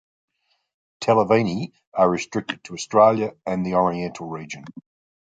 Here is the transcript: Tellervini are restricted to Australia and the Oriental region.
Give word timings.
Tellervini 0.99 1.73
are 1.93 2.09
restricted 2.09 2.63
to 2.63 2.73
Australia 2.73 3.35
and 3.45 3.63
the 3.63 3.75
Oriental 3.75 4.27
region. 4.27 4.63